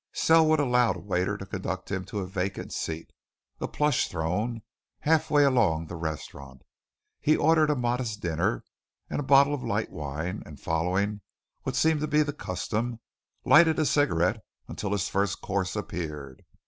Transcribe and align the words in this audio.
Selwood 0.13 0.59
allowed 0.59 0.95
a 0.95 0.99
waiter 0.99 1.37
to 1.37 1.45
conduct 1.45 1.91
him 1.91 2.03
to 2.05 2.21
a 2.21 2.25
vacant 2.25 2.73
seat 2.73 3.13
a 3.59 3.67
plush 3.67 4.07
throne 4.07 4.63
half 5.01 5.29
way 5.29 5.43
along 5.43 5.85
the 5.85 5.95
restaurant. 5.95 6.63
He 7.19 7.37
ordered 7.37 7.69
a 7.69 7.75
modest 7.75 8.19
dinner 8.19 8.63
and 9.11 9.19
a 9.19 9.23
bottle 9.23 9.53
of 9.53 9.61
light 9.63 9.91
wine, 9.91 10.41
and 10.43 10.59
following 10.59 11.21
what 11.61 11.75
seemed 11.75 11.99
to 11.99 12.07
be 12.07 12.23
the 12.23 12.33
custom, 12.33 12.99
lighted 13.45 13.77
a 13.77 13.85
cigarette 13.85 14.43
until 14.67 14.91
his 14.93 15.07
first 15.07 15.39
course 15.39 15.75
appeared. 15.75 16.45